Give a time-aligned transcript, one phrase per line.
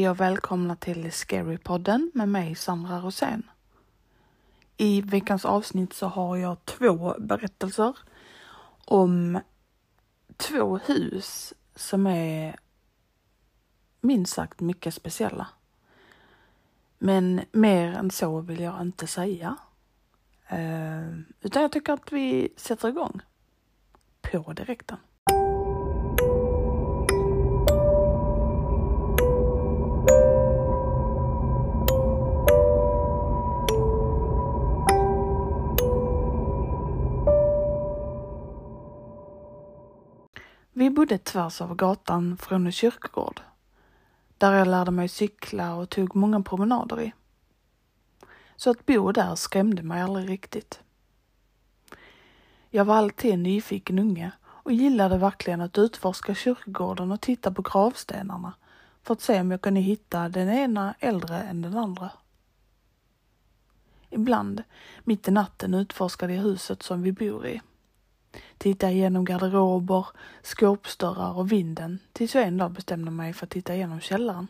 [0.00, 3.50] Hej och välkomna till Scary-podden med mig Sandra Rosén.
[4.76, 7.98] I veckans avsnitt så har jag två berättelser
[8.84, 9.40] om
[10.36, 12.56] två hus som är
[14.00, 15.46] minst sagt mycket speciella.
[16.98, 19.56] Men mer än så vill jag inte säga.
[20.48, 21.10] Eh,
[21.40, 23.20] utan jag tycker att vi sätter igång.
[24.20, 24.98] På direkten.
[40.90, 43.40] Vi bodde tvärs över gatan från en kyrkogård.
[44.38, 47.12] Där jag lärde mig cykla och tog många promenader i.
[48.56, 50.80] Så att bo där skrämde mig aldrig riktigt.
[52.70, 57.62] Jag var alltid en nyfiken unge och gillade verkligen att utforska kyrkogården och titta på
[57.62, 58.52] gravstenarna
[59.02, 62.10] för att se om jag kunde hitta den ena äldre än den andra.
[64.08, 64.62] Ibland,
[65.04, 67.60] mitt i natten, utforskade jag huset som vi bor i.
[68.60, 70.06] Titta igenom garderober,
[70.42, 74.48] skåpsdörrar och vinden tills jag en dag bestämde mig för att titta igenom källaren.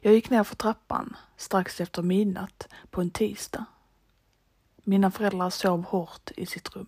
[0.00, 3.64] Jag gick ner för trappan strax efter midnatt på en tisdag.
[4.76, 6.86] Mina föräldrar sov hårt i sitt rum.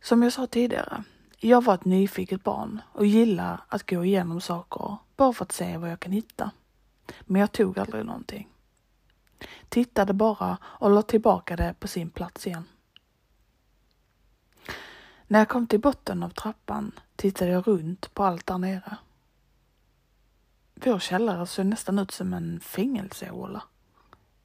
[0.00, 1.04] Som jag sa tidigare,
[1.38, 5.76] jag var ett nyfiket barn och gillar att gå igenom saker bara för att se
[5.76, 6.50] vad jag kan hitta.
[7.20, 8.48] Men jag tog aldrig någonting
[9.68, 12.64] tittade bara och la tillbaka det på sin plats igen.
[15.26, 18.96] När jag kom till botten av trappan tittade jag runt på allt där nere.
[20.74, 23.62] Vår källare såg nästan ut som en fängelsehåla.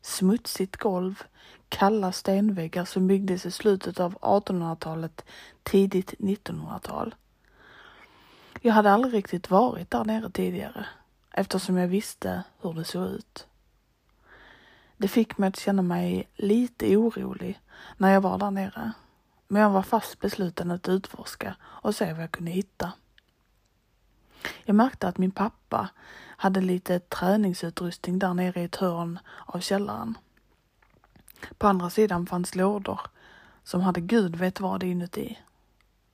[0.02, 1.24] Smutsigt golv,
[1.70, 5.26] kalla stenväggar som byggdes i slutet av 1800-talet,
[5.64, 7.16] tidigt 1900-tal.
[8.62, 10.86] Jag hade aldrig riktigt varit där nere tidigare
[11.32, 13.48] eftersom jag visste hur det såg ut.
[14.98, 17.62] Det fick mig att känna mig lite orolig
[17.98, 18.92] när jag var där nere.
[19.48, 22.94] Men jag var fast besluten att utforska och se vad jag kunde hitta.
[24.64, 25.90] Jag märkte att min pappa
[26.38, 30.18] hade lite träningsutrustning där nere i ett hörn av källaren.
[31.58, 33.00] På andra sidan fanns lådor
[33.64, 35.40] som hade gud vet vad inuti.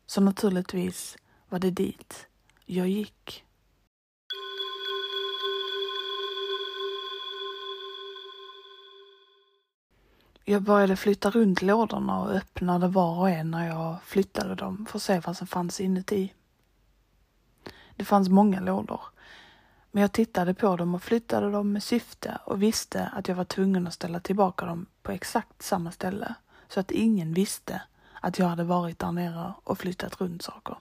[0.06, 1.18] Så naturligtvis
[1.50, 2.28] var det dit
[2.66, 3.46] jag gick.
[10.52, 14.98] Jag började flytta runt lådorna och öppnade var och en när jag flyttade dem för
[14.98, 16.34] att se vad som fanns inuti.
[17.96, 19.02] Det fanns många lådor,
[19.92, 23.44] men jag tittade på dem och flyttade dem med syfte och visste att jag var
[23.44, 26.36] tvungen att ställa tillbaka dem på exakt samma ställe
[26.68, 27.82] så att ingen visste
[28.22, 30.78] att jag hade varit där nere och flyttat runt saker.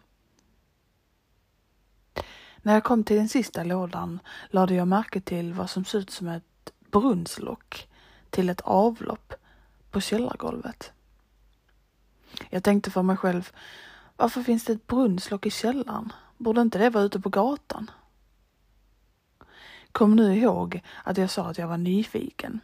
[2.57, 6.11] När jag kom till den sista lådan lade jag märke till vad som såg ut
[6.11, 7.89] som ett brunnslock
[8.31, 9.35] till ett avlopp
[9.91, 10.93] på källargolvet.
[12.51, 13.51] Jag tänkte för mig själv,
[14.17, 16.13] varför finns det ett brunnslock i källaren?
[16.37, 17.91] Borde inte det vara ute på gatan?
[19.93, 22.61] Kom nu ihåg att jag sa att jag var nyfiken.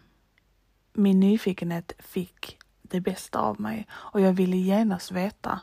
[0.93, 5.61] Min nyfikenhet fick det bästa av mig och jag ville genast veta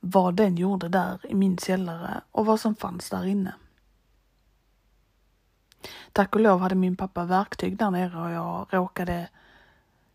[0.00, 3.54] vad den gjorde där i min källare och vad som fanns där inne.
[6.12, 9.28] Tack och lov hade min pappa verktyg där nere och jag råkade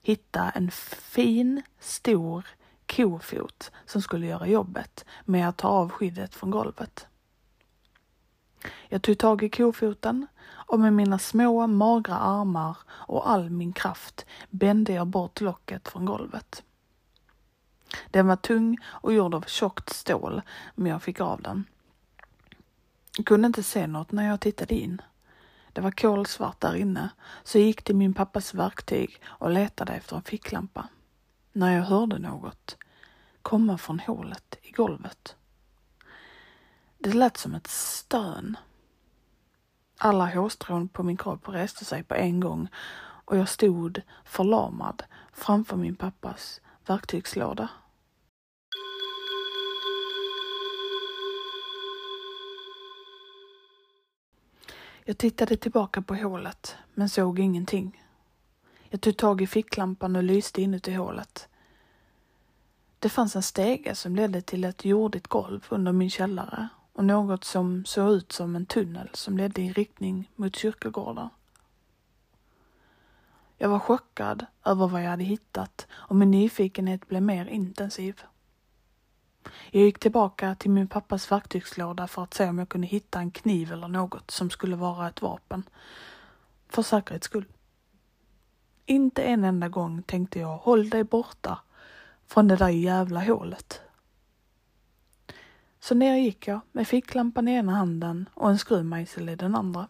[0.02, 2.48] hitta en fin, stor
[2.86, 7.08] kofot som skulle göra jobbet med att ta av skyddet från golvet.
[8.90, 14.26] Jag tog tag i kofoten och med mina små magra armar och all min kraft
[14.50, 16.64] bände jag bort locket från golvet.
[18.12, 20.42] Den var tung och gjord av tjockt stål,
[20.76, 21.66] men jag fick av den.
[23.18, 25.02] Jag kunde inte se något när jag tittade in.
[25.74, 27.10] Det var kolsvart där inne,
[27.44, 30.88] så jag gick till min pappas verktyg och letade efter en ficklampa.
[31.52, 32.78] När jag hörde något
[33.42, 35.36] komma från hålet i golvet.
[36.98, 38.58] Det lät som ett stön.
[39.98, 42.68] Alla hårstrån på min kropp reste sig på en gång
[43.26, 45.04] och jag stod förlamad
[45.34, 47.70] framför min pappas verktygslåda.
[55.06, 58.04] Jag tittade tillbaka på hålet, men såg ingenting.
[58.90, 61.48] Jag tog tag i ficklampan och lyste inuti hålet.
[63.00, 67.44] Det fanns en stege som ledde till ett jordigt golv under min källare och något
[67.44, 71.30] som såg ut som en tunnel som ledde i riktning mot kyrkogården.
[73.58, 78.22] Jag var chockad över vad jag hade hittat och min nyfikenhet blev mer intensiv.
[79.72, 83.32] Jag gick tillbaka till min pappas verktygslåda för att se om jag kunde hitta en
[83.32, 85.64] kniv eller något som skulle vara ett vapen.
[86.70, 87.46] För säkerhets skull.
[88.86, 91.60] Inte en enda gång tänkte jag håll dig borta
[92.28, 93.82] från det där jävla hålet.
[95.80, 99.88] Så ner gick jag med ficklampan i ena handen och en skruvmejsel i den andra.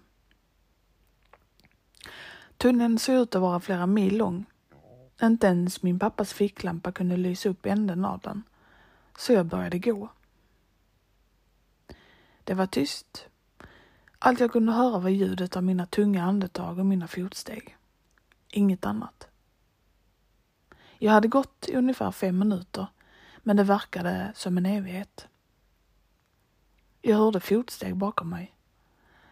[2.57, 4.45] Tunneln såg ut att vara flera mil lång.
[5.21, 8.43] Inte ens min pappas ficklampa kunde lysa upp änden av den.
[9.21, 10.09] Så jag började gå.
[12.43, 13.27] Det var tyst.
[14.19, 17.77] Allt jag kunde höra var ljudet av mina tunga andetag och mina fotsteg.
[18.49, 19.27] Inget annat.
[20.97, 22.87] Jag hade gått i ungefär fem minuter,
[23.37, 25.27] men det verkade som en evighet.
[27.01, 28.55] Jag hörde fotsteg bakom mig.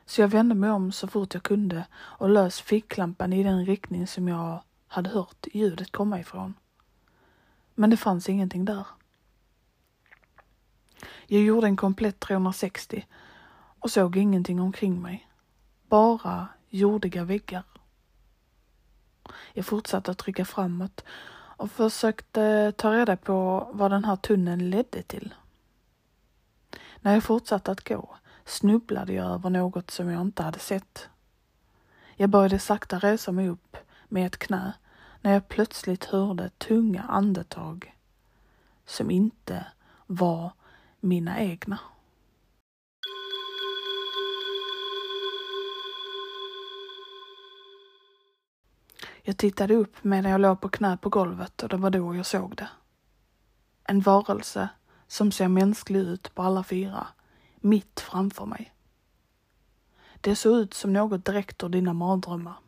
[0.06, 4.08] Så jag vände mig om så fort jag kunde och lös ficklampan i den riktning
[4.08, 6.54] som jag hade hört ljudet komma ifrån.
[7.76, 8.86] Men det fanns ingenting där.
[11.28, 13.08] Jag gjorde en komplett 360
[13.80, 15.28] och såg ingenting omkring mig.
[15.88, 17.64] Bara jordiga väggar.
[19.54, 21.04] Jag fortsatte att trycka framåt
[21.60, 25.34] och försökte ta reda på vad den här tunneln ledde till.
[27.02, 28.16] När jag fortsatte att gå
[28.46, 31.10] snubblade jag över något som jag inte hade sett.
[32.16, 34.74] Jag började sakta resa mig upp med ett knä
[35.22, 37.96] när jag plötsligt hörde tunga andetag
[38.86, 39.66] som inte
[40.08, 40.52] var
[41.00, 41.80] mina egna.
[49.22, 52.26] Jag tittade upp medan jag låg på knä på golvet och det var då jag
[52.26, 52.70] såg det.
[53.84, 54.70] En varelse
[55.08, 57.08] som ser mänsklig ut på alla fyra,
[57.56, 58.74] mitt framför mig.
[60.22, 62.60] Det såg ut som något direkt ur dina mardrömmar.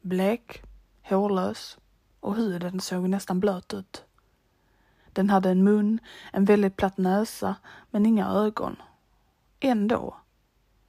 [0.00, 0.62] Blek,
[1.02, 1.78] hårlös
[2.20, 4.04] och huden såg nästan blöt ut.
[5.14, 5.98] Den hade en mun,
[6.32, 7.56] en väldigt platt näsa,
[7.90, 8.76] men inga ögon.
[9.60, 10.16] Ändå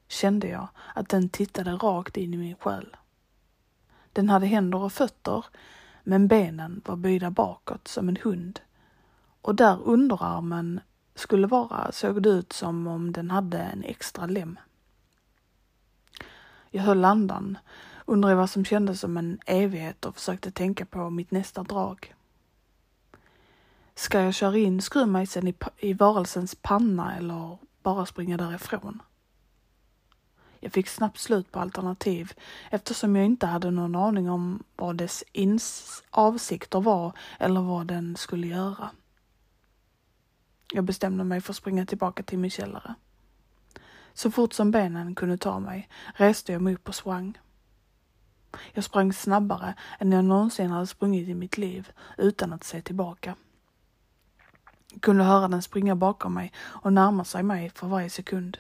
[0.08, 2.98] kände jag att den tittade rakt in i min själ.
[4.14, 5.46] Den hade händer och fötter,
[6.04, 8.60] men benen var böjda bakåt som en hund.
[9.42, 10.80] Och där underarmen
[11.16, 14.60] skulle vara såg det ut som om den hade en extra lem.
[16.72, 17.58] Jag höll andan,
[18.06, 22.16] undrade vad som kändes som en evighet och försökte tänka på mitt nästa drag.
[24.06, 29.02] Ska jag köra in skruvmejseln i, i varelsens panna eller bara springa därifrån?
[30.60, 32.34] Jag fick snabbt slut på alternativ
[32.72, 38.16] eftersom jag inte hade någon aning om vad dess ins avsikter var eller vad den
[38.16, 38.92] skulle göra.
[40.74, 42.96] Jag bestämde mig för att springa tillbaka till min källare.
[44.14, 47.38] Så fort som benen kunde ta mig reste jag mig upp och sprang.
[48.74, 53.36] Jag sprang snabbare än jag någonsin hade sprungit i mitt liv utan att se tillbaka.
[55.00, 58.58] Kunde höra den springa bakom mig och närma sig mig för varje sekund.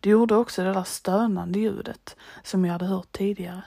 [0.00, 3.64] Det gjorde också det där stönande ljudet som jag hade hört tidigare.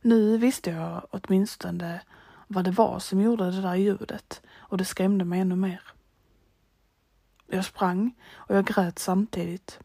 [0.00, 2.00] Nu visste jag åtminstone
[2.46, 5.82] vad det var som gjorde det där ljudet och det skrämde mig ännu mer.
[7.46, 9.78] Jag sprang och jag grät samtidigt.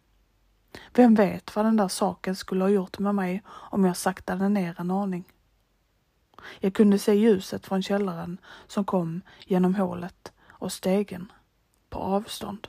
[0.94, 4.76] Vem vet vad den där saken skulle ha gjort med mig om jag saktade ner
[4.80, 5.24] en aning.
[6.60, 8.38] Jag kunde se ljuset från källaren
[8.68, 11.32] som kom genom hålet och stegen
[11.90, 12.68] på avstånd.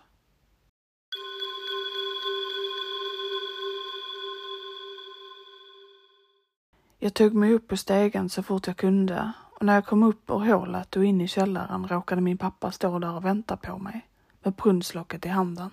[6.98, 10.30] Jag tog mig upp på stegen så fort jag kunde och när jag kom upp
[10.30, 14.08] ur hålet och in i källaren råkade min pappa stå där och vänta på mig
[14.42, 15.70] med brunnslocket i handen.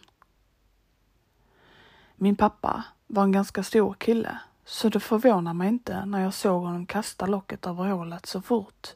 [2.16, 6.64] Min pappa var en ganska stor kille så det förvånar mig inte när jag såg
[6.64, 8.88] honom kasta locket över hålet så fort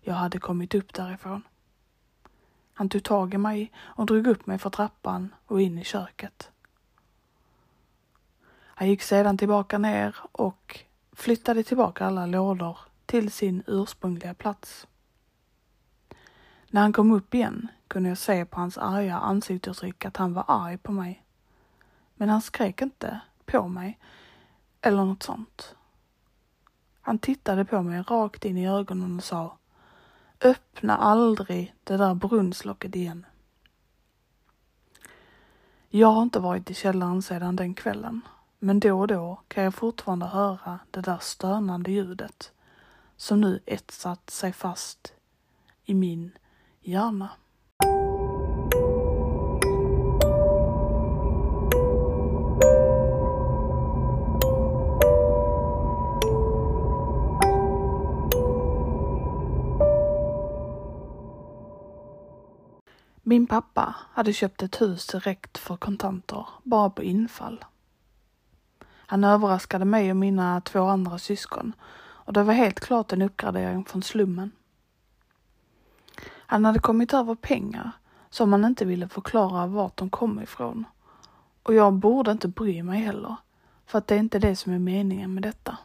[0.00, 1.42] jag hade kommit upp därifrån.
[2.74, 6.50] Han tog tag i mig och drog upp mig för trappan och in i köket.
[8.78, 10.80] Han gick sedan tillbaka ner och
[11.12, 14.86] flyttade tillbaka alla lådor till sin ursprungliga plats.
[16.68, 20.44] När han kom upp igen kunde jag se på hans arga ansiktsuttryck att han var
[20.48, 21.24] arg på mig.
[22.14, 23.98] Men han skrek inte på mig
[24.86, 25.74] eller något sånt.
[27.00, 29.58] Han tittade på mig rakt in i ögonen och sa
[30.40, 33.26] Öppna aldrig det där brunnslocket igen.
[35.88, 38.20] Jag har inte varit i källaren sedan den kvällen,
[38.58, 42.52] men då och då kan jag fortfarande höra det där stönande ljudet
[43.16, 45.14] som nu etsat sig fast
[45.84, 46.38] i min
[46.80, 47.30] hjärna.
[63.28, 67.64] Min pappa hade köpt ett hus direkt för kontanter, bara på infall.
[68.88, 73.84] Han överraskade mig och mina två andra syskon och det var helt klart en uppgradering
[73.84, 74.50] från slummen.
[76.26, 77.90] Han hade kommit över pengar
[78.30, 80.84] som han inte ville förklara vart de kom ifrån.
[81.62, 83.36] Och jag borde inte bry mig heller,
[83.86, 85.78] för att det är inte det som är meningen med detta.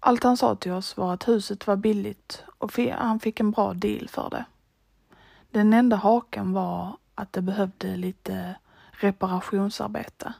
[0.00, 3.74] Allt han sa till oss var att huset var billigt och han fick en bra
[3.74, 4.44] deal för det.
[5.56, 8.56] Den enda haken var att det behövde lite
[8.90, 10.34] reparationsarbete.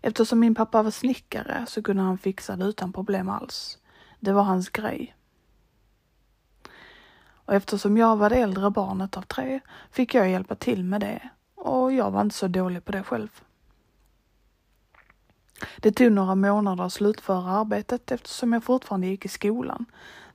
[0.00, 3.78] Eftersom min pappa var snickare så kunde han fixa det utan problem alls.
[4.20, 5.16] Det var hans grej.
[7.28, 9.60] Och eftersom jag var det äldre barnet av tre
[9.90, 13.40] fick jag hjälpa till med det och jag var inte så dålig på det själv.
[15.76, 19.84] Det tog några månader att slutföra arbetet eftersom jag fortfarande gick i skolan,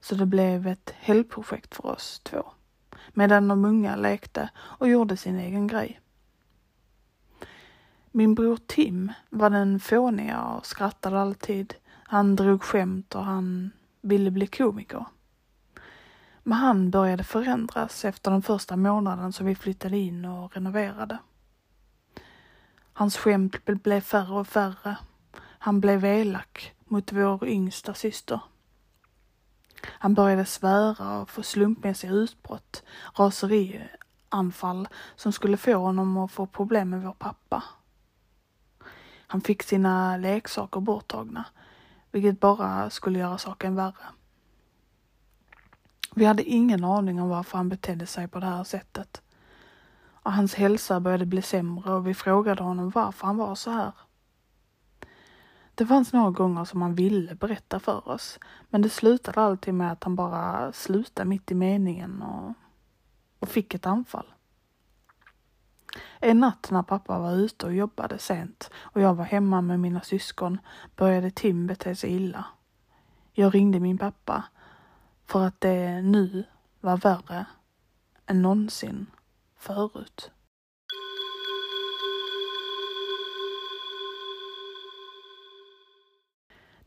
[0.00, 2.52] så det blev ett helgprojekt för oss två.
[3.12, 6.00] Medan de unga lekte och gjorde sin egen grej.
[8.10, 11.74] Min bror Tim var den fåniga och skrattade alltid.
[11.88, 15.04] Han drog skämt och han ville bli komiker.
[16.42, 21.18] Men han började förändras efter den första månaden som vi flyttade in och renoverade.
[22.92, 24.96] Hans skämt blev färre och färre.
[25.38, 28.40] Han blev elak mot vår yngsta syster.
[29.86, 32.82] Han började svära och få slumpmässiga utbrott,
[33.14, 37.62] raserianfall som skulle få honom att få problem med vår pappa.
[39.26, 41.44] Han fick sina leksaker borttagna,
[42.10, 44.06] vilket bara skulle göra saken värre.
[46.14, 49.22] Vi hade ingen aning om varför han betedde sig på det här sättet.
[50.22, 53.92] Och hans hälsa började bli sämre och vi frågade honom varför han var så här.
[55.82, 59.92] Det fanns några gånger som han ville berätta för oss, men det slutade alltid med
[59.92, 62.54] att han bara slutade mitt i meningen och,
[63.38, 64.26] och fick ett anfall.
[66.20, 70.00] En natt när pappa var ute och jobbade sent och jag var hemma med mina
[70.00, 70.58] syskon
[70.96, 72.44] började Tim bete sig illa.
[73.32, 74.44] Jag ringde min pappa
[75.26, 76.44] för att det nu
[76.80, 77.46] var värre
[78.26, 79.06] än någonsin
[79.56, 80.30] förut.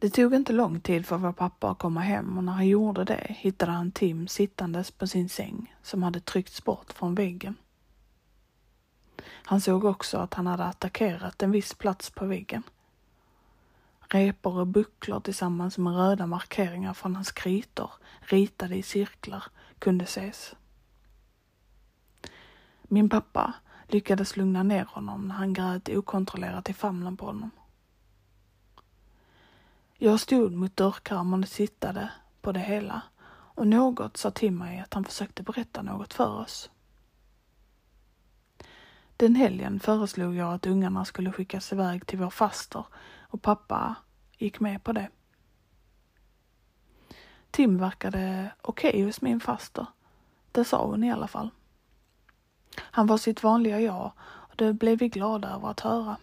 [0.05, 3.03] Det tog inte lång tid för vår pappa att komma hem och när han gjorde
[3.03, 7.55] det hittade han Tim sittandes på sin säng som hade tryckts bort från väggen.
[9.25, 12.63] Han såg också att han hade attackerat en viss plats på väggen.
[13.99, 19.43] Repor och bucklor tillsammans med röda markeringar från hans kritor, ritade i cirklar,
[19.79, 20.55] kunde ses.
[22.81, 23.53] Min pappa
[23.87, 27.51] lyckades lugna ner honom när han grät okontrollerat i famnen på honom.
[29.97, 32.11] Jag stod mot dörrkarmen och tittade
[32.41, 36.69] på det hela och något sa till mig att han försökte berätta något för oss.
[39.17, 42.85] Den helgen föreslog jag att ungarna skulle skickas iväg till vår faster
[43.19, 43.95] och pappa
[44.37, 45.09] gick med på det.
[47.51, 49.85] Tim verkade okej okay hos min faster.
[50.51, 51.49] Det sa hon i alla fall.
[52.77, 56.17] Han var sitt vanliga jag och det blev vi glada över att höra.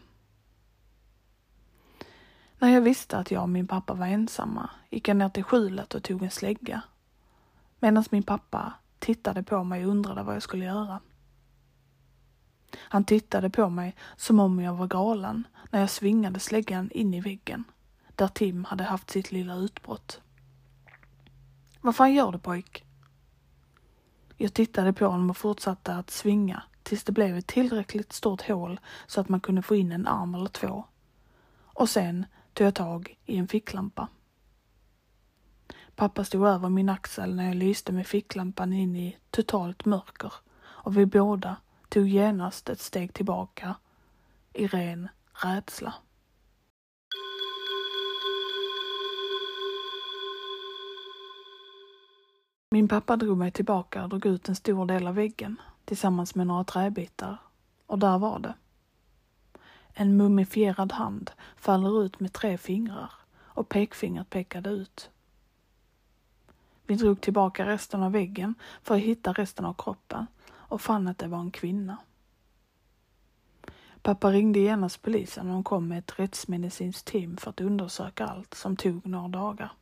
[2.62, 5.94] När jag visste att jag och min pappa var ensamma gick jag ner till skjulet
[5.94, 6.82] och tog en slägga.
[7.78, 11.00] Medan min pappa tittade på mig och undrade vad jag skulle göra.
[12.76, 17.20] Han tittade på mig som om jag var galen när jag svingade släggan in i
[17.20, 17.64] väggen,
[18.16, 20.20] där Tim hade haft sitt lilla utbrott.
[21.80, 22.84] Vad fan gör du pojk?
[24.36, 28.80] Jag tittade på honom och fortsatte att svinga tills det blev ett tillräckligt stort hål
[29.06, 30.84] så att man kunde få in en arm eller två.
[31.62, 34.08] Och sen tog jag tag i en ficklampa.
[35.96, 40.32] Pappa stod över min axel när jag lyste med ficklampan in i totalt mörker
[40.62, 41.56] och vi båda
[41.88, 43.74] tog genast ett steg tillbaka
[44.52, 45.94] i ren rädsla.
[52.70, 56.46] Min pappa drog mig tillbaka och drog ut en stor del av väggen tillsammans med
[56.46, 57.38] några träbitar
[57.86, 58.54] och där var det.
[59.94, 65.10] En mumifierad hand faller ut med tre fingrar och pekfingret pekade ut.
[66.86, 71.18] Vi drog tillbaka resten av väggen för att hitta resten av kroppen och fann att
[71.18, 71.96] det var en kvinna.
[74.02, 78.54] Pappa ringde genast polisen och de kom med ett rättsmedicinskt team för att undersöka allt
[78.54, 79.72] som tog några dagar.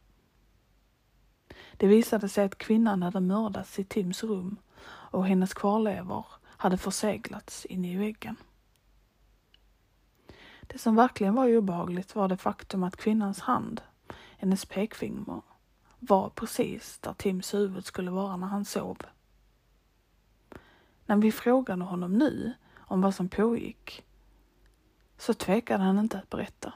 [1.76, 7.64] Det visade sig att kvinnan hade mördats i Tims rum och hennes kvarlevor hade förseglats
[7.64, 8.36] inne i väggen.
[10.72, 13.82] Det som verkligen var obehagligt var det faktum att kvinnans hand,
[14.38, 15.42] hennes pekfinger,
[15.98, 18.98] var precis där Tims huvud skulle vara när han sov.
[21.06, 24.04] När vi frågade honom nu om vad som pågick
[25.18, 26.72] så tvekade han inte att berätta.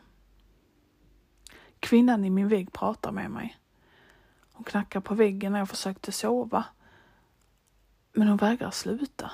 [1.81, 3.59] Kvinnan i min vägg pratar med mig.
[4.53, 6.65] Hon knackar på väggen när jag försökte sova.
[8.13, 9.31] Men hon vägrar sluta.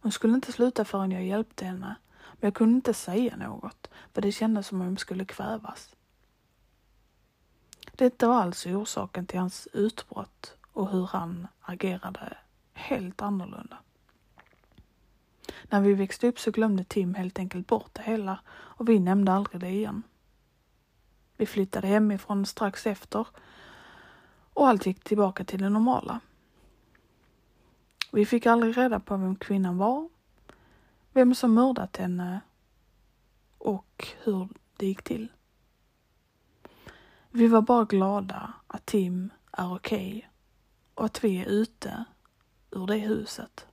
[0.00, 1.96] Hon skulle inte sluta förrän jag hjälpte henne.
[2.44, 5.96] Men jag kunde inte säga något, för det kändes som om jag skulle kvävas.
[7.92, 12.36] Detta var alltså orsaken till hans utbrott och hur han agerade
[12.72, 13.78] helt annorlunda.
[15.62, 19.32] När vi växte upp så glömde Tim helt enkelt bort det hela och vi nämnde
[19.32, 20.02] aldrig det igen.
[21.36, 23.26] Vi flyttade hemifrån strax efter
[24.54, 26.20] och allt gick tillbaka till det normala.
[28.12, 30.08] Vi fick aldrig reda på vem kvinnan var,
[31.14, 32.40] vem som mördat henne
[33.58, 35.32] och hur det gick till.
[37.30, 40.22] Vi var bara glada att Tim är okej okay
[40.94, 42.04] och att vi är ute
[42.70, 43.66] ur det huset.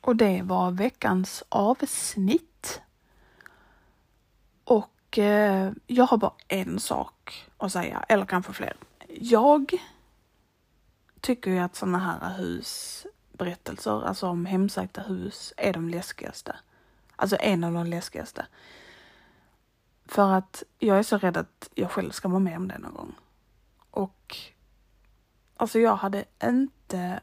[0.00, 2.80] Och det var veckans avsnitt.
[4.64, 8.76] Och eh, jag har bara en sak att säga, eller kanske fler.
[9.08, 9.72] Jag
[11.20, 16.56] tycker ju att sådana här husberättelser, alltså om hemsökta hus, är de läskigaste.
[17.16, 18.46] Alltså en av de läskigaste.
[20.06, 22.94] För att jag är så rädd att jag själv ska vara med om det någon
[22.94, 23.14] gång.
[23.90, 24.36] Och
[25.56, 27.20] alltså jag hade inte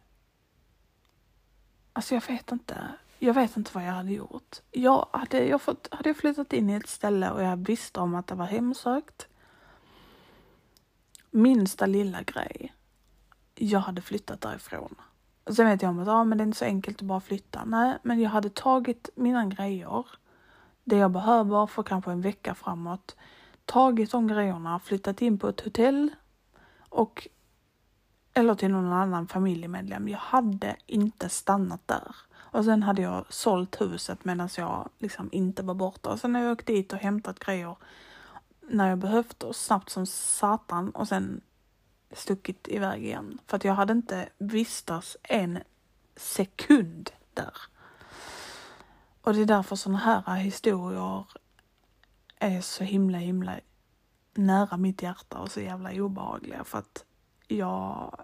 [1.97, 2.87] Alltså jag vet inte.
[3.19, 4.57] Jag vet inte vad jag hade gjort.
[4.71, 8.15] Jag hade, jag fått, hade jag flyttat in i ett ställe och jag visste om
[8.15, 9.27] att det var hemsökt.
[11.31, 12.73] Minsta lilla grej.
[13.55, 14.95] Jag hade flyttat därifrån.
[15.49, 17.65] Sen vet jag om att ah, men det är inte så enkelt att bara flytta.
[17.65, 20.05] Nej, men jag hade tagit mina grejer,
[20.83, 23.15] det jag behöver för kanske en vecka framåt,
[23.65, 26.09] tagit de grejerna, flyttat in på ett hotell
[26.89, 27.27] och
[28.37, 30.07] eller till någon annan familjemedlem.
[30.07, 32.15] Jag hade inte stannat där.
[32.35, 36.09] Och sen hade jag sålt huset medan jag liksom inte var borta.
[36.09, 37.75] Och sen har jag åkt dit och hämtat grejer
[38.61, 41.41] när jag behövt och snabbt som satan och sen
[42.11, 43.39] stuckit iväg igen.
[43.47, 45.59] För att jag hade inte vistats en
[46.15, 47.53] sekund där.
[49.21, 51.25] Och det är därför sådana här historier
[52.39, 53.59] är så himla himla
[54.33, 57.03] nära mitt hjärta och så jävla obehagliga för att
[57.47, 58.15] jag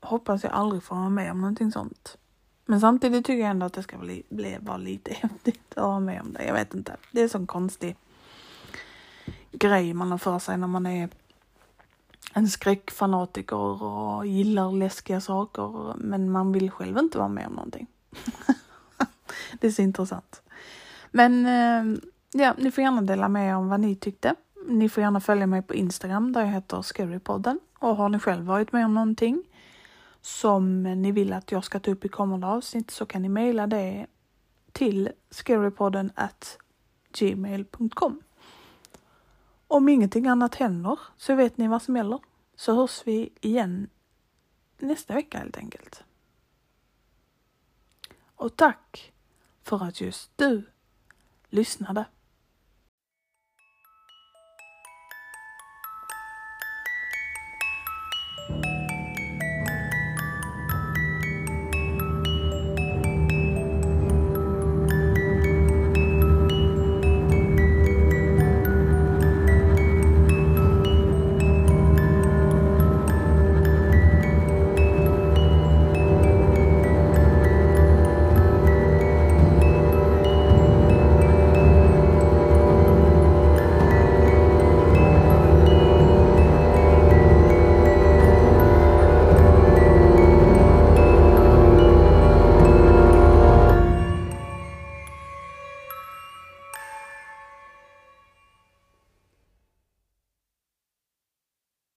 [0.00, 2.18] hoppas jag aldrig får vara med om någonting sånt.
[2.66, 6.00] Men samtidigt tycker jag ändå att det ska bli, bli vara lite häftigt att vara
[6.00, 6.44] med om det.
[6.44, 6.96] Jag vet inte.
[7.12, 7.96] Det är en sån konstig
[9.52, 11.08] grej man har för sig när man är
[12.32, 17.86] en skräckfanatiker och gillar läskiga saker men man vill själv inte vara med om någonting.
[19.60, 20.42] det är så intressant.
[21.10, 21.98] Men eh,
[22.32, 24.34] ja, ni får gärna dela med er om vad ni tyckte.
[24.66, 27.60] Ni får gärna följa mig på Instagram där jag heter Scarypodden.
[27.78, 29.44] Och har ni själv varit med om någonting
[30.20, 33.66] som ni vill att jag ska ta upp i kommande avsnitt så kan ni mejla
[33.66, 34.06] det
[34.72, 36.58] till scarypodden at
[37.18, 38.22] gmail.com.
[39.66, 42.20] Om ingenting annat händer så vet ni vad som gäller.
[42.56, 43.88] Så hörs vi igen
[44.78, 46.04] nästa vecka helt enkelt.
[48.34, 49.12] Och tack
[49.62, 50.70] för att just du
[51.48, 52.04] lyssnade.